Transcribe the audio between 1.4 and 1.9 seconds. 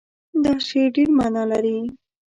لري.